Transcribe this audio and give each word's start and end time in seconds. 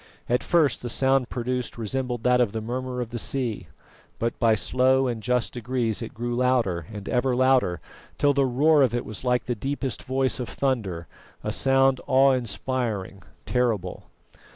At 0.27 0.41
first 0.41 0.81
the 0.81 0.89
sound 0.89 1.29
produced 1.29 1.77
resembled 1.77 2.23
that 2.23 2.41
of 2.41 2.53
the 2.53 2.59
murmur 2.59 3.01
of 3.01 3.09
the 3.11 3.19
sea; 3.19 3.67
but 4.17 4.39
by 4.39 4.55
slow 4.55 5.05
and 5.05 5.21
just 5.21 5.53
degrees 5.53 6.01
it 6.01 6.15
grew 6.15 6.35
louder 6.35 6.87
and 6.91 7.07
ever 7.07 7.35
louder, 7.35 7.79
till 8.17 8.33
the 8.33 8.43
roar 8.47 8.81
of 8.81 8.95
it 8.95 9.05
was 9.05 9.23
like 9.23 9.43
the 9.43 9.53
deepest 9.53 10.01
voice 10.01 10.39
of 10.39 10.49
thunder, 10.49 11.05
a 11.43 11.51
sound 11.51 12.01
awe 12.07 12.31
inspiring, 12.31 13.21
terrible. 13.45 14.05